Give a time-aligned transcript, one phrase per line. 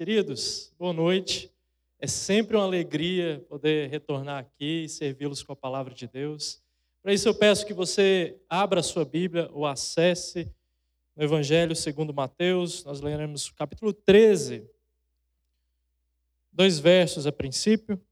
[0.00, 1.52] Queridos, boa noite.
[1.98, 6.62] É sempre uma alegria poder retornar aqui e servi-los com a palavra de Deus.
[7.02, 10.50] Para isso eu peço que você abra a sua Bíblia ou acesse
[11.14, 12.82] no Evangelho segundo Mateus.
[12.82, 14.66] Nós leremos o capítulo 13.
[16.50, 18.02] Dois versos a princípio.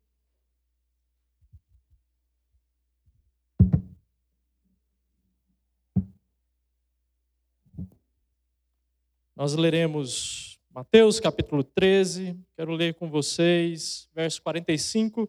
[9.34, 10.47] Nós leremos
[10.78, 15.28] Mateus capítulo 13, quero ler com vocês, verso 45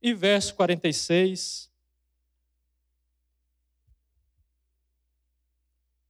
[0.00, 1.68] e verso 46.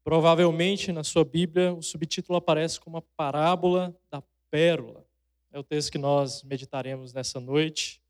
[0.05, 5.03] Provavelmente na sua Bíblia o subtítulo aparece como a parábola da pérola.
[5.51, 8.03] É o texto que nós meditaremos nessa noite.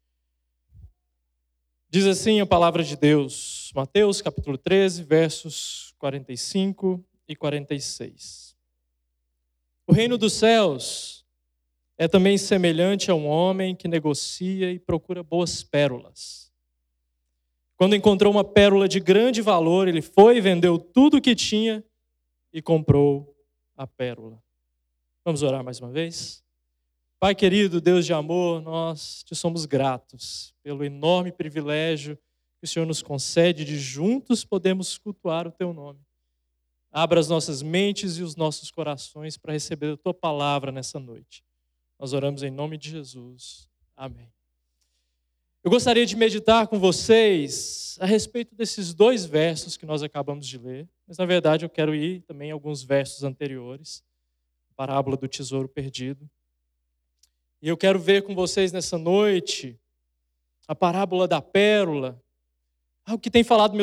[1.88, 8.53] Diz assim a palavra de Deus, Mateus capítulo 13, versos 45 e 46.
[9.86, 11.26] O reino dos céus
[11.98, 16.52] é também semelhante a um homem que negocia e procura boas pérolas.
[17.76, 21.84] Quando encontrou uma pérola de grande valor, ele foi, vendeu tudo o que tinha
[22.52, 23.36] e comprou
[23.76, 24.42] a pérola.
[25.24, 26.44] Vamos orar mais uma vez?
[27.18, 32.16] Pai querido, Deus de amor, nós te somos gratos pelo enorme privilégio
[32.58, 36.03] que o Senhor nos concede de juntos podermos cultuar o teu nome.
[36.96, 41.44] Abra as nossas mentes e os nossos corações para receber a tua palavra nessa noite.
[41.98, 43.68] Nós oramos em nome de Jesus.
[43.96, 44.32] Amém.
[45.64, 50.56] Eu gostaria de meditar com vocês a respeito desses dois versos que nós acabamos de
[50.56, 54.04] ler, mas na verdade eu quero ir também alguns versos anteriores,
[54.70, 56.30] a parábola do tesouro perdido.
[57.60, 59.76] E eu quero ver com vocês nessa noite
[60.68, 62.22] a parábola da pérola,
[63.04, 63.76] algo que tem falado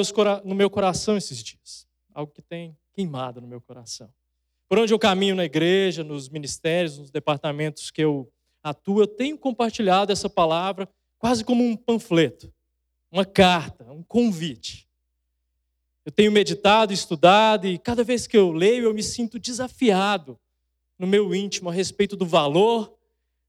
[0.46, 4.12] no meu coração esses dias, algo que tem queimada no meu coração.
[4.68, 8.32] Por onde eu caminho na igreja, nos ministérios, nos departamentos que eu
[8.64, 12.54] atuo, eu tenho compartilhado essa palavra quase como um panfleto,
[13.12, 14.88] uma carta, um convite.
[16.06, 20.40] Eu tenho meditado, estudado e cada vez que eu leio eu me sinto desafiado
[20.98, 22.98] no meu íntimo a respeito do valor,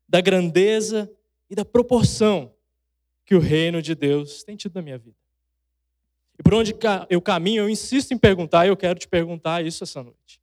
[0.08, 1.10] da grandeza
[1.48, 2.54] e da proporção
[3.24, 5.21] que o reino de Deus tem tido na minha vida.
[6.42, 6.74] Por onde
[7.08, 10.40] eu caminho, eu insisto em perguntar, e eu quero te perguntar isso essa noite.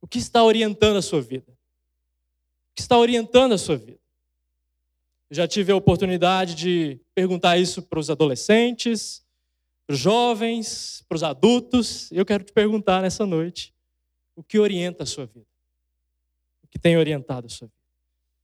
[0.00, 1.50] O que está orientando a sua vida?
[1.50, 4.00] O que está orientando a sua vida?
[5.28, 9.24] Eu já tive a oportunidade de perguntar isso para os adolescentes,
[9.86, 12.10] para os jovens, para os adultos.
[12.10, 13.74] E eu quero te perguntar nessa noite:
[14.34, 15.46] o que orienta a sua vida?
[16.62, 17.80] O que tem orientado a sua vida?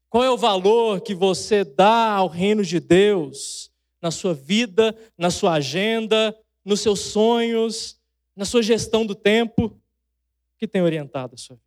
[0.09, 5.31] Qual é o valor que você dá ao reino de Deus na sua vida, na
[5.31, 7.97] sua agenda, nos seus sonhos,
[8.35, 9.81] na sua gestão do tempo,
[10.59, 11.67] que tem orientado a sua vida.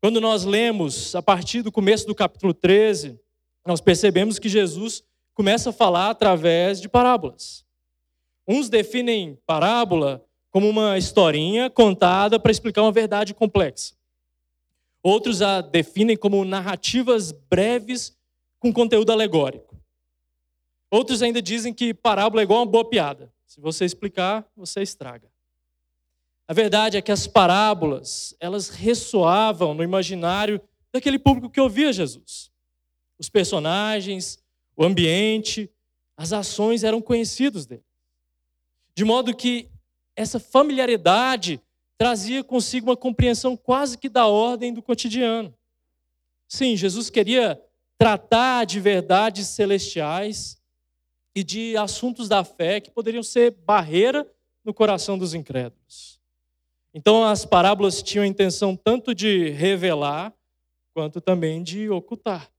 [0.00, 3.20] Quando nós lemos a partir do começo do capítulo 13,
[3.66, 7.64] nós percebemos que Jesus começa a falar através de parábolas.
[8.48, 13.94] Uns definem parábola como uma historinha contada para explicar uma verdade complexa.
[15.02, 18.16] Outros a definem como narrativas breves
[18.58, 19.71] com conteúdo alegórico.
[20.92, 23.32] Outros ainda dizem que parábola é igual uma boa piada.
[23.46, 25.32] Se você explicar, você estraga.
[26.46, 30.60] A verdade é que as parábolas, elas ressoavam no imaginário
[30.92, 32.52] daquele público que ouvia Jesus.
[33.18, 34.38] Os personagens,
[34.76, 35.70] o ambiente,
[36.14, 37.86] as ações eram conhecidos dele.
[38.94, 39.70] De modo que
[40.14, 41.58] essa familiaridade
[41.96, 45.56] trazia consigo uma compreensão quase que da ordem do cotidiano.
[46.46, 47.58] Sim, Jesus queria
[47.96, 50.60] tratar de verdades celestiais
[51.34, 54.30] e de assuntos da fé que poderiam ser barreira
[54.64, 56.20] no coração dos incrédulos.
[56.94, 60.32] Então, as parábolas tinham a intenção tanto de revelar,
[60.94, 62.50] quanto também de ocultar.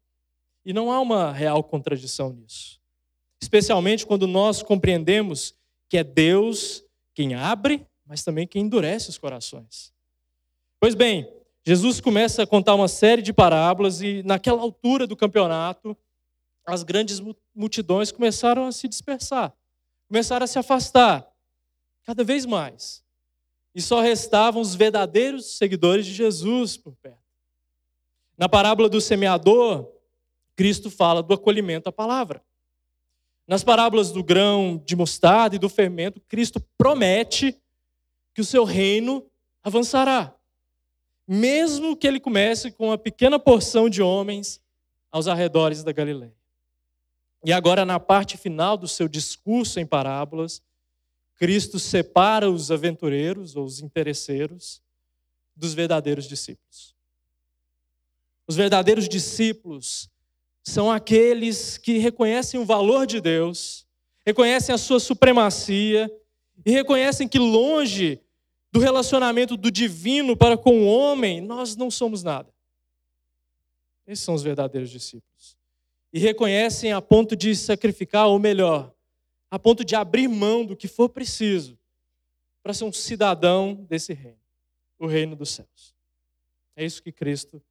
[0.66, 2.82] E não há uma real contradição nisso.
[3.42, 5.54] Especialmente quando nós compreendemos
[5.88, 9.94] que é Deus quem abre, mas também quem endurece os corações.
[10.80, 11.32] Pois bem,
[11.66, 15.96] Jesus começa a contar uma série de parábolas e, naquela altura do campeonato,
[16.66, 17.22] as grandes
[17.54, 19.54] multidões começaram a se dispersar,
[20.08, 21.28] começaram a se afastar
[22.04, 23.04] cada vez mais.
[23.76, 27.18] E só restavam os verdadeiros seguidores de Jesus por perto.
[28.38, 29.92] Na parábola do semeador,
[30.56, 32.44] Cristo fala do acolhimento à palavra.
[33.48, 37.60] Nas parábolas do grão de mostarda e do fermento, Cristo promete
[38.34, 39.26] que o seu reino
[39.64, 40.34] avançará.
[41.28, 44.62] Mesmo que ele comece com uma pequena porção de homens
[45.12, 46.43] aos arredores da Galileia.
[47.46, 50.62] E agora, na parte final do seu discurso em parábolas,
[51.36, 54.82] Cristo separa os aventureiros ou os interesseiros
[55.56, 56.96] dos verdadeiros discípulos.
[58.48, 60.10] Os verdadeiros discípulos
[60.64, 63.86] são aqueles que reconhecem o valor de Deus,
[64.26, 66.10] reconhecem a sua supremacia
[66.66, 68.22] e reconhecem que longe
[68.72, 72.52] do relacionamento do divino para com o homem, nós não somos nada.
[74.08, 75.58] Esses são os verdadeiros discípulos.
[76.14, 78.94] E reconhecem a ponto de sacrificar, ou melhor,
[79.50, 81.78] a ponto de abrir mão do que for preciso
[82.62, 84.40] para ser um cidadão desse reino,
[84.98, 85.94] o reino dos céus.
[86.76, 87.62] É isso que Cristo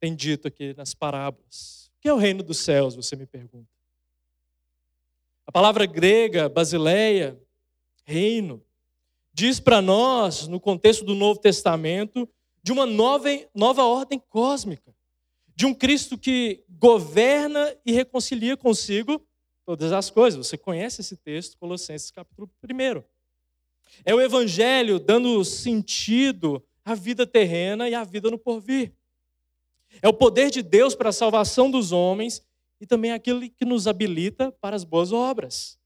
[0.00, 1.90] tem dito aqui nas parábolas.
[1.98, 3.68] O que é o reino dos céus, você me pergunta?
[5.46, 7.40] A palavra grega, basileia,
[8.04, 8.64] reino,
[9.32, 12.28] diz para nós, no contexto do Novo Testamento,
[12.62, 14.94] de uma nova, nova ordem cósmica,
[15.58, 19.20] de um Cristo que governa e reconcilia consigo
[19.66, 20.46] todas as coisas.
[20.46, 23.02] Você conhece esse texto, Colossenses capítulo 1.
[24.04, 28.94] É o Evangelho dando sentido à vida terrena e à vida no porvir.
[30.00, 32.40] É o poder de Deus para a salvação dos homens
[32.80, 35.76] e também aquilo que nos habilita para as boas obras.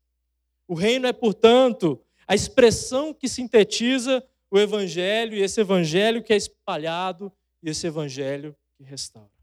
[0.69, 1.99] O reino é, portanto,
[2.29, 7.33] a expressão que sintetiza o evangelho e esse evangelho que é espalhado
[7.63, 9.42] e esse evangelho que restaura.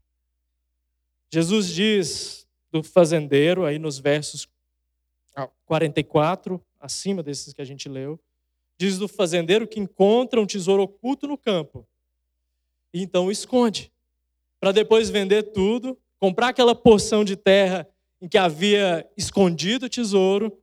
[1.32, 4.48] Jesus diz do fazendeiro aí nos versos
[5.64, 8.20] 44, acima desses que a gente leu,
[8.78, 11.86] diz do fazendeiro que encontra um tesouro oculto no campo
[12.92, 13.92] e então o esconde,
[14.58, 17.88] para depois vender tudo, comprar aquela porção de terra
[18.20, 20.56] em que havia escondido o tesouro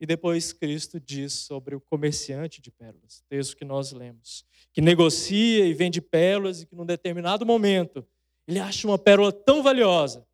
[0.00, 5.64] e depois Cristo diz sobre o comerciante de pérolas, texto que nós lemos, que negocia
[5.64, 8.06] e vende pérolas e que num determinado momento
[8.48, 10.26] ele acha uma pérola tão valiosa,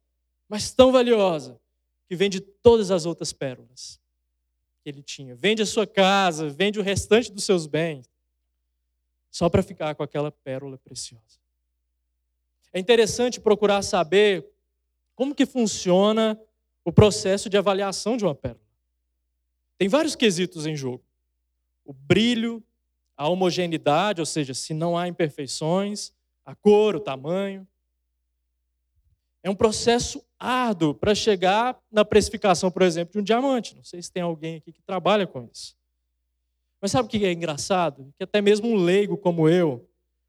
[0.49, 1.61] mas tão valiosa,
[2.06, 4.00] que vende todas as outras pérolas
[4.82, 5.34] que ele tinha.
[5.34, 8.08] Vende a sua casa, vende o restante dos seus bens,
[9.32, 11.40] só para ficar com aquela pérola preciosa.
[12.72, 14.49] É interessante procurar saber
[15.16, 16.40] como que funciona
[16.84, 18.61] o processo de avaliação de uma pérola.
[19.76, 21.05] Tem vários quesitos em jogo.
[21.84, 22.62] O brilho,
[23.16, 26.12] a homogeneidade, ou seja, se não há imperfeições,
[26.44, 27.66] a cor, o tamanho.
[29.44, 33.76] É um processo árduo para chegar na precificação, por exemplo, de um diamante.
[33.76, 35.76] Não sei se tem alguém aqui que trabalha com isso.
[36.81, 38.11] Mas sabe o que é engraçado?
[38.17, 39.87] Que até mesmo um leigo como eu,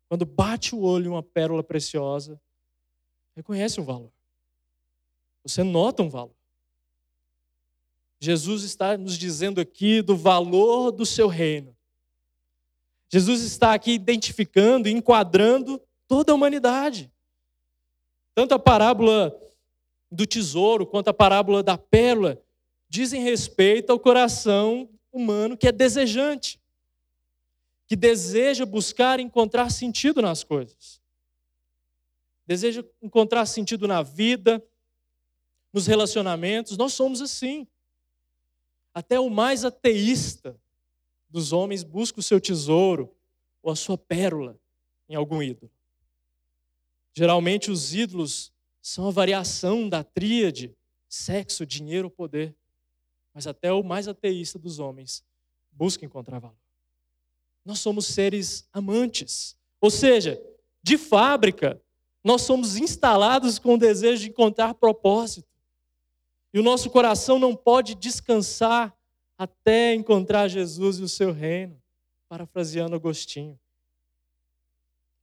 [0.09, 2.37] quando bate o olho em uma pérola preciosa,
[3.37, 4.11] reconhece o valor.
[5.43, 6.35] Você nota um valor.
[8.19, 11.73] Jesus está nos dizendo aqui do valor do seu reino.
[13.09, 17.09] Jesus está aqui identificando enquadrando toda a humanidade.
[18.35, 19.33] Tanto a parábola
[20.11, 22.39] do tesouro quanto a parábola da pérola
[22.89, 26.59] dizem respeito ao coração humano que é desejante,
[27.87, 31.01] que deseja buscar encontrar sentido nas coisas,
[32.45, 34.61] deseja encontrar sentido na vida,
[35.71, 36.77] nos relacionamentos.
[36.77, 37.67] Nós somos assim.
[38.93, 40.59] Até o mais ateísta
[41.29, 43.13] dos homens busca o seu tesouro
[43.61, 44.57] ou a sua pérola
[45.09, 45.71] em algum ídolo.
[47.15, 48.51] Geralmente os ídolos
[48.81, 50.75] são a variação da tríade
[51.07, 52.55] sexo, dinheiro, poder.
[53.33, 55.23] Mas até o mais ateísta dos homens
[55.71, 56.57] busca encontrar valor.
[57.63, 59.57] Nós somos seres amantes.
[59.79, 60.41] Ou seja,
[60.83, 61.81] de fábrica,
[62.23, 65.49] nós somos instalados com o desejo de encontrar propósito.
[66.53, 68.95] E o nosso coração não pode descansar
[69.37, 71.81] até encontrar Jesus e o seu reino,
[72.29, 73.59] parafraseando Agostinho,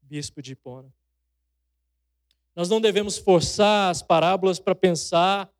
[0.03, 0.93] bispo de Hipona.
[2.55, 5.51] Nós não devemos forçar as parábolas para pensar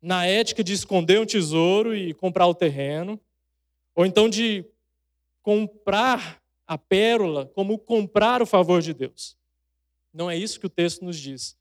[0.00, 3.20] na ética de esconder um tesouro e comprar o terreno,
[3.94, 4.64] ou então de
[5.42, 9.36] comprar a pérola como comprar o favor de Deus.
[10.12, 11.56] Não é isso que o texto nos diz.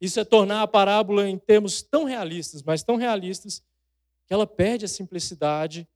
[0.00, 3.62] Isso é tornar a parábola em termos tão realistas, mas tão realistas,
[4.26, 5.88] que ela perde a simplicidade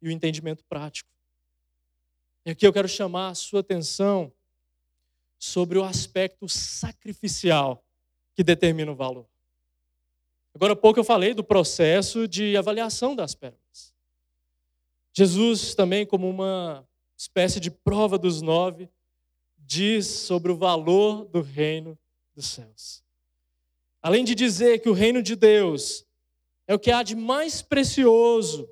[0.00, 1.08] e o entendimento prático.
[2.44, 4.32] E aqui eu quero chamar a sua atenção
[5.38, 7.84] sobre o aspecto sacrificial
[8.34, 9.26] que determina o valor.
[10.54, 13.94] Agora há pouco eu falei do processo de avaliação das pérolas.
[15.14, 18.90] Jesus também, como uma espécie de prova dos nove,
[19.56, 21.98] diz sobre o valor do reino
[22.34, 23.02] dos céus.
[24.02, 26.06] Além de dizer que o reino de Deus
[26.66, 28.68] é o que há de mais precioso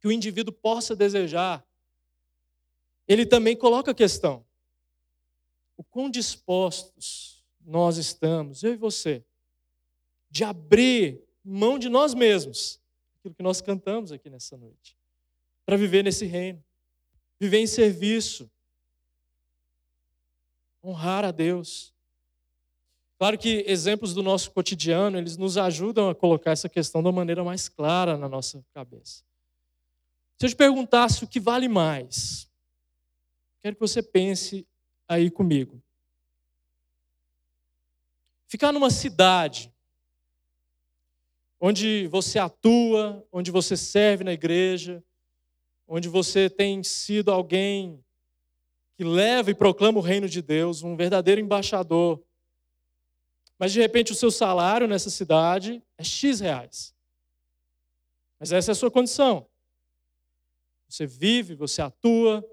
[0.00, 1.66] que o indivíduo possa desejar,
[3.06, 4.45] ele também coloca a questão:
[5.96, 9.24] quão dispostos nós estamos, eu e você,
[10.28, 12.78] de abrir mão de nós mesmos,
[13.18, 14.94] aquilo que nós cantamos aqui nessa noite,
[15.64, 16.62] para viver nesse reino,
[17.40, 18.50] viver em serviço,
[20.84, 21.94] honrar a Deus,
[23.18, 27.42] Claro que exemplos do nosso cotidiano, eles nos ajudam a colocar essa questão uma maneira
[27.42, 29.24] mais clara na nossa cabeça.
[30.38, 32.46] Se eu te perguntasse o que vale mais,
[33.62, 34.68] quero que você pense
[35.08, 35.82] aí comigo.
[38.48, 39.72] Ficar numa cidade
[41.60, 45.02] onde você atua, onde você serve na igreja,
[45.86, 48.04] onde você tem sido alguém
[48.96, 52.22] que leva e proclama o reino de Deus, um verdadeiro embaixador.
[53.58, 56.94] Mas de repente o seu salário nessa cidade é X reais.
[58.38, 59.48] Mas essa é a sua condição.
[60.88, 62.44] Você vive, você atua,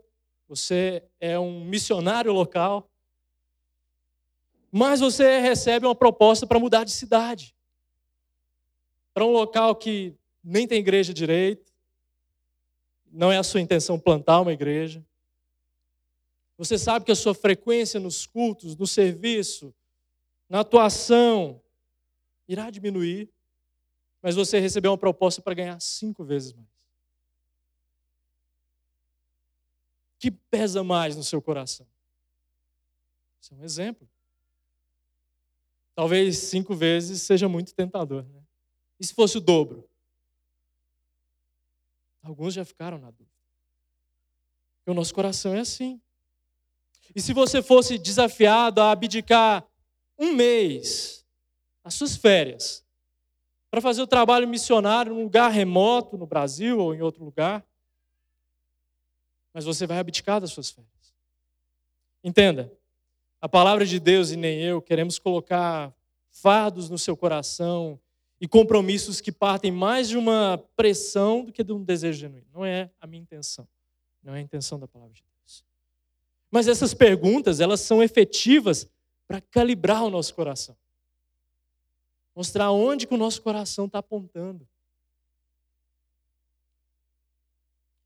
[0.47, 2.89] você é um missionário local.
[4.75, 7.55] Mas você recebe uma proposta para mudar de cidade.
[9.13, 11.71] Para um local que nem tem igreja direito,
[13.11, 15.05] não é a sua intenção plantar uma igreja.
[16.57, 19.71] Você sabe que a sua frequência nos cultos, no serviço,
[20.49, 21.61] na atuação,
[22.47, 23.29] irá diminuir,
[24.23, 26.73] mas você recebeu uma proposta para ganhar cinco vezes mais.
[30.23, 31.85] que pesa mais no seu coração?
[33.41, 34.07] Isso é um exemplo.
[35.95, 38.23] Talvez cinco vezes seja muito tentador.
[38.25, 38.41] Né?
[38.99, 39.87] E se fosse o dobro?
[42.21, 43.29] Alguns já ficaram na dúvida.
[44.77, 46.01] Porque o nosso coração é assim.
[47.15, 49.67] E se você fosse desafiado a abdicar
[50.17, 51.25] um mês,
[51.83, 52.83] as suas férias,
[53.69, 57.65] para fazer o trabalho missionário num lugar remoto no Brasil ou em outro lugar,
[59.53, 61.13] mas você vai abdicar das suas férias.
[62.23, 62.71] Entenda,
[63.43, 65.93] a palavra de Deus e nem eu queremos colocar
[66.29, 67.99] fardos no seu coração
[68.39, 72.47] e compromissos que partem mais de uma pressão do que de um desejo genuíno.
[72.53, 73.67] Não é a minha intenção.
[74.23, 75.65] Não é a intenção da palavra de Deus.
[76.49, 78.89] Mas essas perguntas, elas são efetivas
[79.27, 80.77] para calibrar o nosso coração.
[82.33, 84.65] Mostrar onde que o nosso coração está apontando.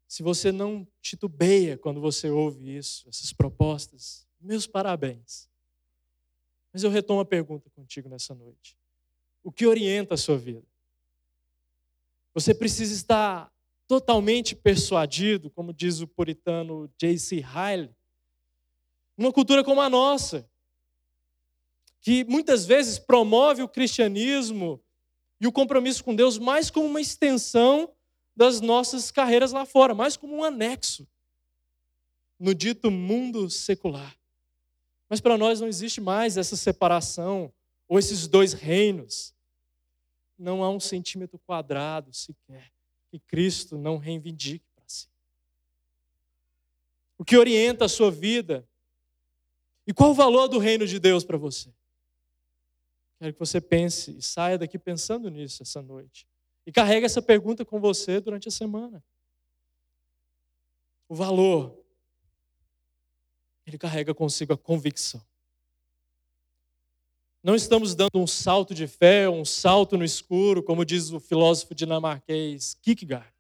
[0.08, 5.50] Se você não titubeia quando você ouve isso, essas propostas, meus parabéns.
[6.72, 8.78] Mas eu retomo a pergunta contigo nessa noite.
[9.44, 10.66] O que orienta a sua vida?
[12.34, 13.52] Você precisa estar
[13.88, 17.38] totalmente persuadido, como diz o puritano J.C.
[17.38, 17.96] Ryle,
[19.18, 20.48] numa cultura como a nossa,
[22.02, 24.84] que muitas vezes promove o cristianismo
[25.42, 27.92] e o compromisso com Deus mais como uma extensão
[28.36, 31.08] das nossas carreiras lá fora, mais como um anexo
[32.40, 34.16] no dito mundo secular.
[35.10, 37.54] Mas para nós não existe mais essa separação
[37.88, 39.34] ou esses dois reinos.
[40.38, 42.72] Não há um centímetro quadrado sequer
[43.10, 45.08] que Cristo não reivindique para si.
[47.18, 48.68] O que orienta a sua vida?
[49.88, 51.74] E qual o valor do reino de Deus para você?
[53.20, 56.28] Quero que você pense e saia daqui pensando nisso essa noite.
[56.66, 59.04] E carrega essa pergunta com você durante a semana.
[61.10, 61.77] O valor,
[63.68, 65.22] ele carrega consigo a convicção.
[67.44, 71.76] Não estamos dando um salto de fé, um salto no escuro, como diz o filósofo
[71.76, 73.32] dinamarquês Kierkegaard,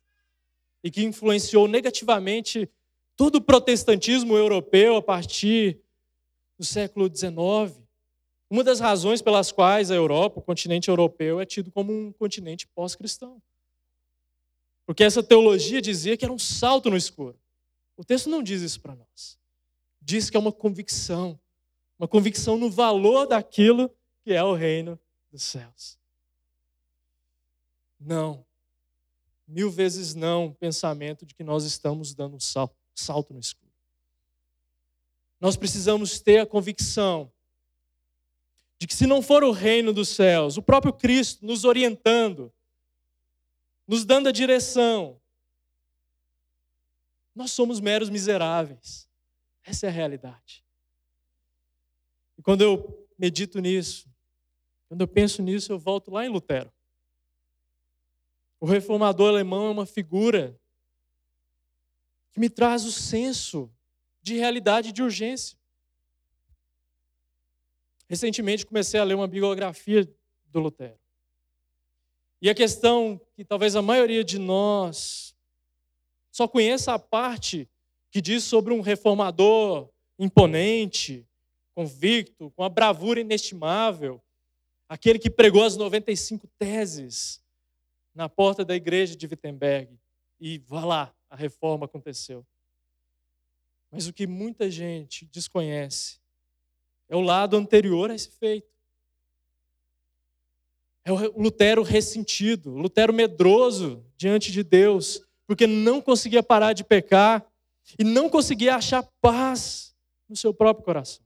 [0.83, 2.69] e que influenciou negativamente
[3.15, 5.81] todo o protestantismo europeu a partir
[6.57, 7.81] do século XIX.
[8.49, 12.67] Uma das razões pelas quais a Europa, o continente europeu, é tido como um continente
[12.67, 13.41] pós-cristão.
[14.85, 17.37] Porque essa teologia dizia que era um salto no escuro.
[17.97, 19.37] O texto não diz isso para nós.
[20.07, 21.37] Diz que é uma convicção,
[21.99, 24.97] uma convicção no valor daquilo que é o reino
[25.29, 25.99] dos céus.
[27.99, 28.45] Não.
[29.45, 33.69] Mil vezes não, pensamento de que nós estamos dando um salto no escuro.
[35.41, 37.29] Nós precisamos ter a convicção
[38.79, 42.49] de que se não for o reino dos céus, o próprio Cristo nos orientando,
[43.85, 45.19] nos dando a direção,
[47.35, 49.06] nós somos meros miseráveis.
[49.67, 50.63] Essa é a realidade.
[52.37, 54.09] E quando eu medito nisso,
[54.87, 56.71] quando eu penso nisso, eu volto lá em Lutero.
[58.61, 60.57] O reformador alemão é uma figura
[62.31, 63.69] que me traz o senso
[64.21, 65.57] de realidade de urgência.
[68.07, 70.05] Recentemente comecei a ler uma biografia
[70.45, 70.97] do Lutero.
[72.41, 75.35] E a questão que talvez a maioria de nós
[76.31, 77.69] só conheça a parte
[78.11, 81.27] que diz sobre um reformador imponente,
[81.73, 84.21] convicto, com a bravura inestimável,
[84.89, 87.43] aquele que pregou as 95 teses
[88.15, 89.99] na porta da igreja de Wittenberg.
[90.39, 92.45] E vá lá, a reforma aconteceu.
[93.91, 96.19] Mas o que muita gente desconhece
[97.07, 98.67] é o lado anterior a esse feito.
[101.05, 107.46] É o Lutero ressentido, Lutero medroso diante de Deus, porque não conseguia parar de pecar
[107.97, 109.95] e não conseguia achar paz
[110.27, 111.25] no seu próprio coração.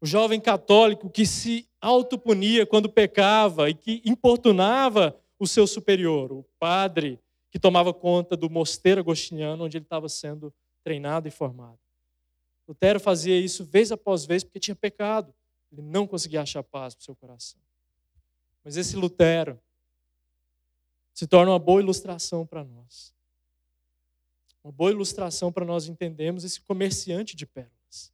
[0.00, 6.44] O jovem católico que se autopunia quando pecava e que importunava o seu superior, o
[6.58, 7.18] padre
[7.50, 10.54] que tomava conta do mosteiro agostiniano onde ele estava sendo
[10.84, 11.78] treinado e formado.
[12.66, 15.34] Lutero fazia isso vez após vez porque tinha pecado.
[15.72, 17.60] Ele não conseguia achar paz para o seu coração.
[18.62, 19.58] Mas esse Lutero
[21.14, 23.14] se torna uma boa ilustração para nós.
[24.68, 28.12] Uma boa ilustração para nós entendermos esse comerciante de pérolas.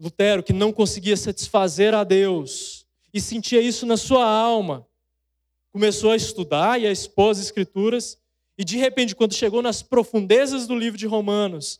[0.00, 4.88] Lutero, que não conseguia satisfazer a Deus e sentia isso na sua alma,
[5.74, 8.18] começou a estudar e a expor as Escrituras,
[8.56, 11.78] e de repente, quando chegou nas profundezas do livro de Romanos,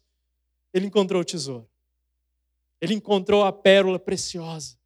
[0.75, 1.67] ele encontrou o tesouro.
[2.79, 4.77] Ele encontrou a pérola preciosa.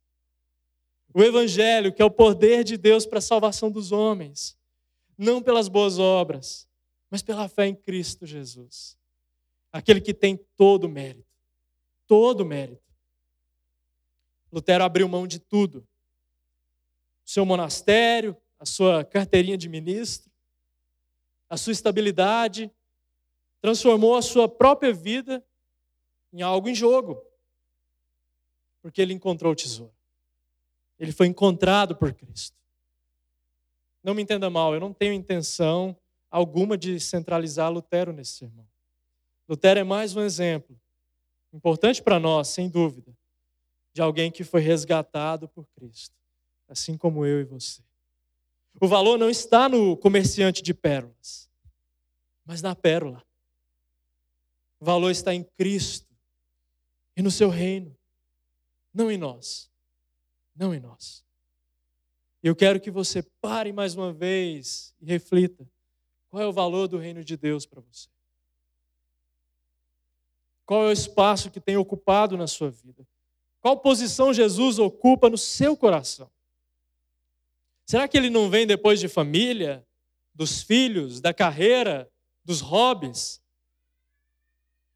[1.13, 4.57] O Evangelho, que é o poder de Deus para a salvação dos homens,
[5.19, 6.66] não pelas boas obras,
[7.17, 8.95] mas pela fé em Cristo Jesus.
[9.73, 11.27] Aquele que tem todo o mérito.
[12.07, 12.85] Todo o mérito.
[14.53, 15.89] Lutero abriu mão de tudo.
[17.25, 20.31] Seu monastério, a sua carteirinha de ministro,
[21.49, 22.71] a sua estabilidade,
[23.63, 25.43] transformou a sua própria vida
[26.31, 27.25] em algo em jogo.
[28.83, 29.97] Porque ele encontrou o tesouro.
[30.99, 32.59] Ele foi encontrado por Cristo.
[34.03, 35.99] Não me entenda mal, eu não tenho intenção
[36.31, 38.67] alguma de centralizar Lutero nesse sermão.
[39.49, 40.79] Lutero é mais um exemplo,
[41.53, 43.17] importante para nós, sem dúvida,
[43.93, 46.15] de alguém que foi resgatado por Cristo,
[46.69, 47.83] assim como eu e você.
[48.81, 51.51] O valor não está no comerciante de pérolas,
[52.45, 53.25] mas na pérola.
[54.79, 56.15] O valor está em Cristo
[57.17, 57.97] e no seu reino,
[58.93, 59.71] não em nós
[60.57, 61.25] não em nós.
[62.43, 65.69] Eu quero que você pare mais uma vez e reflita:
[66.37, 68.11] qual é o valor do reino de Deus para você?
[70.67, 73.09] Qual é o espaço que tem ocupado na sua vida?
[73.59, 76.31] Qual posição Jesus ocupa no seu coração?
[77.87, 79.83] Será que ele não vem depois de família,
[80.35, 82.07] dos filhos, da carreira,
[82.45, 83.41] dos hobbies?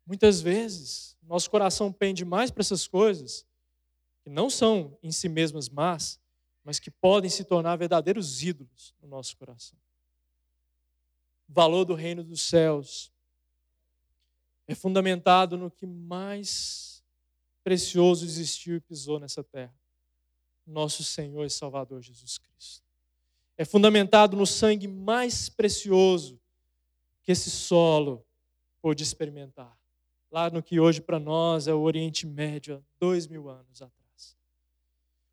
[0.04, 3.46] Muitas vezes, nosso coração pende mais para essas coisas
[4.22, 6.20] que não são em si mesmas más,
[6.62, 9.78] mas que podem se tornar verdadeiros ídolos no nosso coração.
[11.52, 13.12] Valor do reino dos céus
[14.66, 17.02] é fundamentado no que mais
[17.64, 19.74] precioso existiu e pisou nessa terra
[20.66, 22.86] nosso Senhor e Salvador Jesus Cristo.
[23.58, 26.40] É fundamentado no sangue mais precioso
[27.22, 28.24] que esse solo
[28.80, 29.76] pôde experimentar.
[30.30, 34.00] Lá no que hoje para nós é o Oriente Médio, há dois mil anos atrás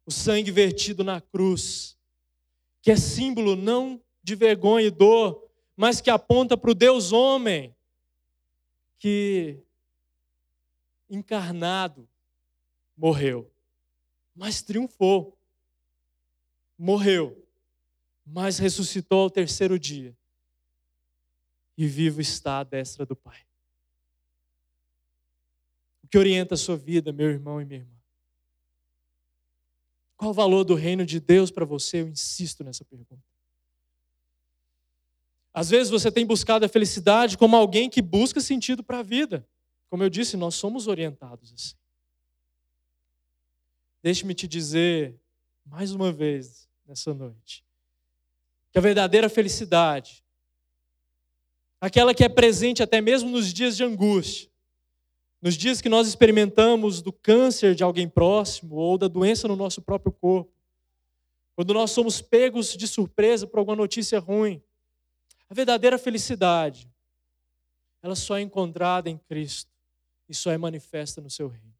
[0.08, 1.97] o sangue vertido na cruz,
[2.82, 5.46] que é símbolo não de vergonha e dor,
[5.78, 7.76] mas que aponta para o Deus homem,
[8.98, 9.63] que
[11.08, 12.10] encarnado
[12.98, 13.54] morreu,
[14.36, 15.38] mas triunfou.
[16.80, 17.48] Morreu,
[18.26, 20.18] mas ressuscitou ao terceiro dia.
[21.78, 23.46] E vivo está à destra do Pai.
[26.04, 27.98] O que orienta a sua vida, meu irmão e minha irmã?
[30.16, 32.02] Qual o valor do reino de Deus para você?
[32.02, 33.37] Eu insisto nessa pergunta.
[35.58, 39.43] Às vezes você tem buscado a felicidade como alguém que busca sentido para a vida.
[39.89, 41.74] Como eu disse, nós somos orientados assim.
[44.04, 45.20] Deixe-me te dizer
[45.65, 47.65] mais uma vez nessa noite
[48.72, 50.24] que a verdadeira felicidade,
[51.82, 54.52] aquela que é presente até mesmo nos dias de angústia,
[55.41, 59.82] nos dias que nós experimentamos do câncer de alguém próximo ou da doença no nosso
[59.82, 60.54] próprio corpo,
[61.56, 64.62] quando nós somos pegos de surpresa por alguma notícia ruim,
[65.49, 66.91] a verdadeira felicidade,
[68.01, 69.71] ela só é encontrada em Cristo
[70.27, 71.75] e só é manifesta no seu reino.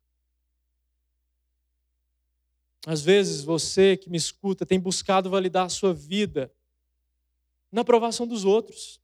[2.86, 6.54] Às vezes você que me escuta tem buscado validar a sua vida
[7.70, 9.02] na aprovação dos outros,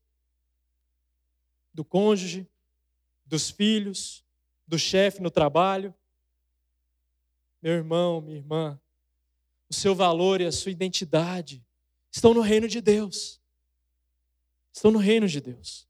[1.73, 2.49] do cônjuge,
[3.25, 4.23] dos filhos,
[4.65, 5.93] do chefe no trabalho.
[7.61, 8.81] Meu irmão, minha irmã,
[9.69, 11.65] o seu valor e a sua identidade
[12.09, 13.42] estão no reino de Deus.
[14.73, 15.87] Estão no reino de Deus.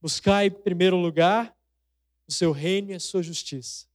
[0.00, 1.56] Buscai em primeiro lugar
[2.28, 3.88] o seu reino e a sua justiça.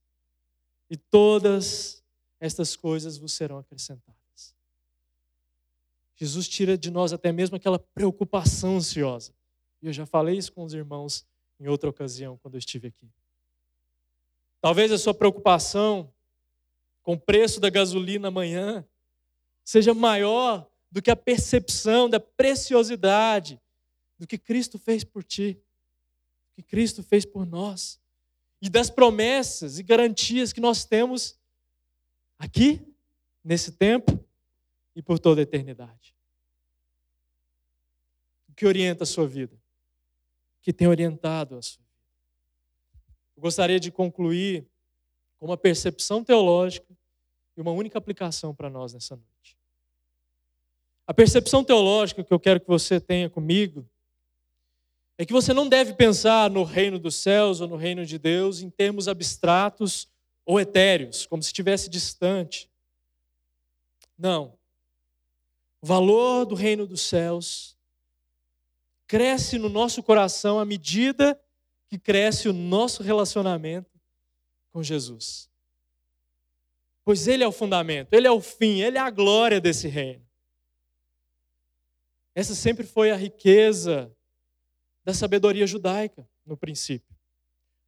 [0.90, 2.04] E todas
[2.40, 4.16] estas coisas vos serão acrescentadas.
[6.16, 9.32] Jesus tira de nós até mesmo aquela preocupação ansiosa.
[9.80, 11.26] E eu já falei isso com os irmãos
[11.60, 13.08] em outra ocasião, quando eu estive aqui.
[14.60, 16.12] Talvez a sua preocupação
[17.02, 18.86] com o preço da gasolina amanhã
[19.64, 23.60] seja maior do que a percepção da preciosidade
[24.18, 25.54] do que Cristo fez por ti,
[26.48, 28.00] do que Cristo fez por nós,
[28.60, 31.38] e das promessas e garantias que nós temos
[32.38, 32.84] aqui,
[33.44, 34.18] nesse tempo
[34.94, 36.16] e por toda a eternidade.
[38.48, 39.54] O que orienta a sua vida?
[39.54, 41.86] O que tem orientado a sua vida?
[43.36, 44.66] Eu gostaria de concluir
[45.36, 46.96] com uma percepção teológica
[47.56, 49.56] e uma única aplicação para nós nessa noite.
[51.06, 53.88] A percepção teológica que eu quero que você tenha comigo
[55.18, 58.60] é que você não deve pensar no reino dos céus ou no reino de Deus
[58.60, 60.08] em termos abstratos
[60.44, 62.70] ou etéreos, como se estivesse distante.
[64.18, 64.58] Não.
[65.80, 67.76] O valor do reino dos céus
[69.06, 71.40] cresce no nosso coração à medida
[71.88, 74.00] que cresce o nosso relacionamento
[74.72, 75.48] com Jesus.
[77.04, 80.26] Pois Ele é o fundamento, Ele é o fim, Ele é a glória desse reino.
[82.34, 84.15] Essa sempre foi a riqueza
[85.06, 87.16] da sabedoria judaica no princípio.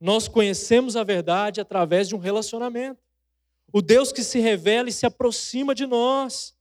[0.01, 3.03] Nós conhecemos a verdade através de um relacionamento.
[3.73, 6.57] O Deus que se revela e se aproxima de nós,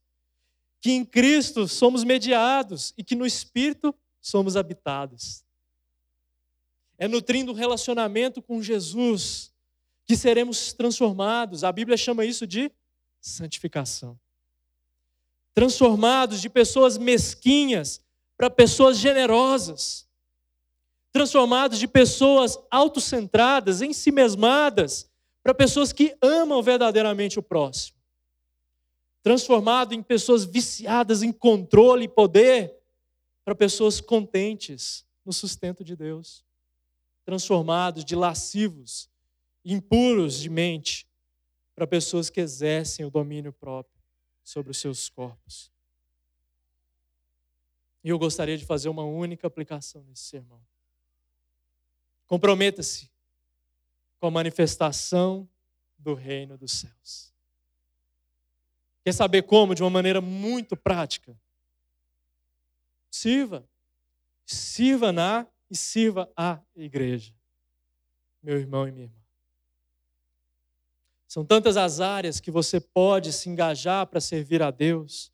[0.81, 5.45] que em Cristo somos mediados e que no Espírito somos habitados.
[6.97, 9.53] É nutrindo um relacionamento com Jesus
[10.05, 11.63] que seremos transformados.
[11.63, 12.71] A Bíblia chama isso de
[13.21, 14.19] santificação.
[15.53, 18.01] Transformados de pessoas mesquinhas
[18.35, 20.06] para pessoas generosas
[21.17, 25.09] transformados de pessoas autocentradas, em si mesmadas,
[25.41, 27.97] para pessoas que amam verdadeiramente o próximo.
[29.23, 32.71] Transformado em pessoas viciadas em controle e poder,
[33.43, 36.45] para pessoas contentes no sustento de Deus.
[37.25, 39.09] Transformados de lascivos,
[39.65, 41.07] impuros de mente,
[41.73, 43.99] para pessoas que exercem o domínio próprio
[44.43, 45.71] sobre os seus corpos.
[48.03, 50.61] E eu gostaria de fazer uma única aplicação nesse sermão.
[52.27, 53.09] Comprometa-se
[54.19, 55.49] com a manifestação
[55.97, 57.33] do reino dos céus.
[59.03, 59.73] Quer saber como?
[59.73, 61.39] De uma maneira muito prática.
[63.09, 63.67] Sirva.
[64.45, 67.33] Sirva na e sirva a igreja.
[68.41, 69.17] Meu irmão e minha irmã.
[71.27, 75.31] São tantas as áreas que você pode se engajar para servir a Deus: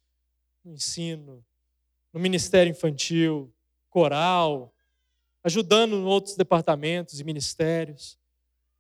[0.64, 1.46] no ensino,
[2.12, 3.54] no ministério infantil,
[3.90, 4.73] coral,
[5.44, 8.18] ajudando em outros departamentos e ministérios.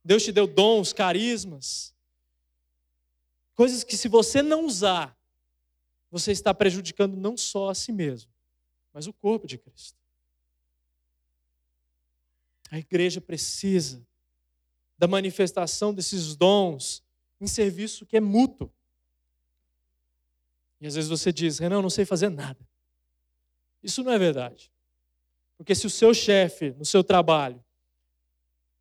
[0.04, 1.94] Deus te deu dons, carismas,
[3.54, 5.18] coisas que se você não usar,
[6.10, 8.32] você está prejudicando não só a si mesmo,
[8.94, 9.98] mas o corpo de Cristo.
[12.72, 14.06] A igreja precisa
[14.98, 17.04] da manifestação desses dons
[17.40, 18.72] em serviço que é mútuo.
[20.82, 22.60] E às vezes você diz, Renan, eu não sei fazer nada.
[23.82, 24.73] Isso não é verdade.
[25.58, 27.64] Porque se o seu chefe, no seu trabalho,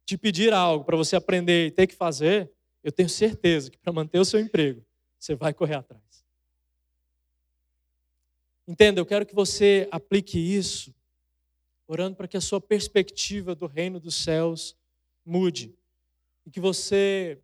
[0.05, 2.51] te pedir algo para você aprender e ter que fazer,
[2.83, 4.85] eu tenho certeza que para manter o seu emprego,
[5.19, 6.03] você vai correr atrás.
[8.67, 10.95] Entenda, eu quero que você aplique isso,
[11.87, 14.77] orando para que a sua perspectiva do reino dos céus
[15.25, 15.75] mude.
[16.47, 17.39] E que você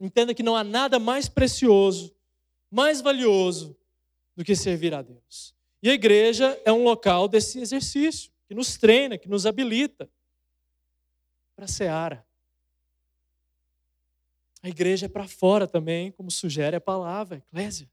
[0.00, 2.14] entenda que não há nada mais precioso,
[2.70, 3.76] mais valioso
[4.36, 5.53] do que servir a Deus.
[5.84, 10.08] E a igreja é um local desse exercício, que nos treina, que nos habilita
[11.54, 12.26] para a seara.
[14.62, 17.86] A igreja é para fora também, como sugere a palavra, a eclésia.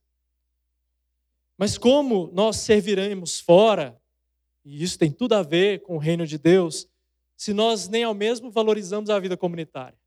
[1.58, 4.00] Mas como nós serviremos fora,
[4.64, 6.88] e isso tem tudo a ver com o reino de Deus,
[7.36, 10.00] se nós nem ao mesmo valorizamos a vida comunitária?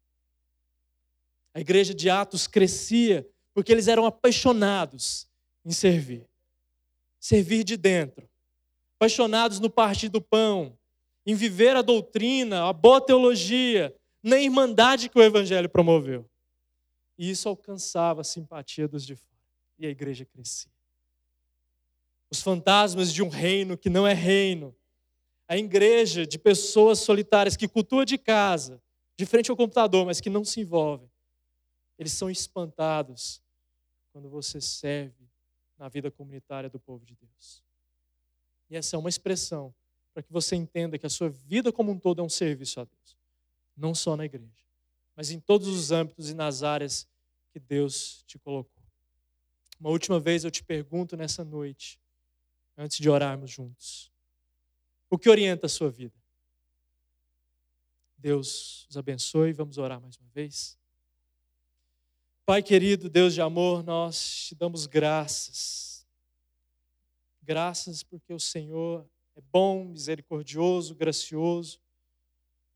[1.53, 5.29] A igreja de Atos crescia porque eles eram apaixonados
[5.63, 6.27] em servir
[7.25, 8.29] servir de dentro,
[8.97, 10.77] apaixonados no partir do pão,
[11.25, 16.29] em viver a doutrina, a boa teologia, na irmandade que o Evangelho promoveu.
[17.17, 19.41] E isso alcançava a simpatia dos de fora.
[19.79, 20.71] E a igreja crescia.
[22.29, 24.75] Os fantasmas de um reino que não é reino.
[25.47, 28.79] A igreja de pessoas solitárias que cultua de casa,
[29.17, 31.09] de frente ao computador, mas que não se envolvem.
[31.97, 33.41] Eles são espantados
[34.13, 35.24] quando você serve
[35.77, 37.63] na vida comunitária do povo de Deus.
[38.69, 39.73] E essa é uma expressão
[40.13, 42.85] para que você entenda que a sua vida como um todo é um serviço a
[42.85, 43.17] Deus.
[43.75, 44.63] Não só na igreja,
[45.15, 47.07] mas em todos os âmbitos e nas áreas
[47.51, 48.83] que Deus te colocou.
[49.79, 51.99] Uma última vez eu te pergunto nessa noite,
[52.77, 54.09] antes de orarmos juntos:
[55.09, 56.15] o que orienta a sua vida?
[58.17, 59.53] Deus os abençoe.
[59.53, 60.77] Vamos orar mais uma vez.
[62.47, 66.05] Pai querido, Deus de amor, nós te damos graças.
[67.41, 69.03] Graças porque o Senhor
[69.35, 71.81] é bom, misericordioso, gracioso,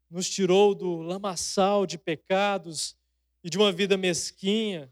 [0.10, 2.98] nos tirou do lamaçal de pecados
[3.44, 4.92] e de uma vida mesquinha,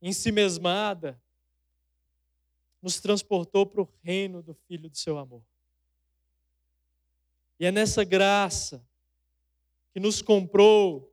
[0.00, 1.22] em si mesmada,
[2.80, 5.44] nos transportou para o reino do Filho do seu amor.
[7.60, 8.82] E é nessa graça
[9.92, 11.11] que nos comprou,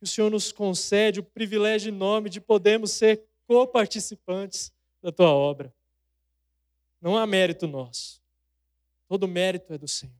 [0.00, 5.74] que o Senhor nos concede o privilégio enorme de podermos ser coparticipantes da tua obra.
[7.02, 8.22] Não há mérito nosso.
[9.06, 10.16] Todo mérito é do Senhor.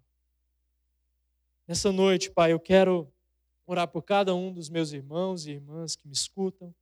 [1.67, 3.11] Nessa noite, Pai, eu quero
[3.67, 6.75] orar por cada um dos meus irmãos e irmãs que me escutam.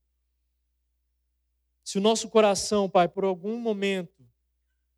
[1.84, 4.28] Se o nosso coração, Pai, por algum momento,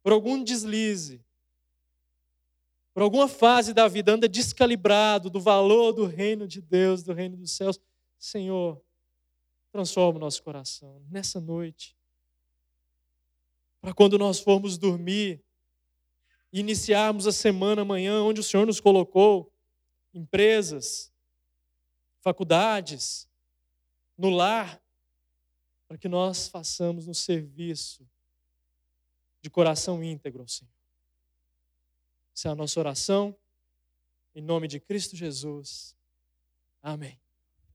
[0.03, 1.23] por algum deslize,
[2.95, 7.37] por alguma fase da vida anda descalibrado do valor do reino de Deus, do reino
[7.37, 7.79] dos céus,
[8.21, 8.85] Senhor,
[9.73, 11.97] transforma o nosso coração nessa noite.
[13.81, 15.43] Para quando nós formos dormir,
[16.53, 19.51] iniciarmos a semana amanhã, onde o Senhor nos colocou,
[20.13, 21.11] empresas,
[22.21, 23.27] faculdades,
[24.19, 24.83] no lar,
[25.89, 28.07] para que nós façamos no serviço
[29.41, 30.71] de coração íntegro ao Senhor.
[32.37, 33.35] Essa é a nossa oração.
[34.35, 35.97] Em nome de Cristo Jesus.
[36.83, 37.19] Amém.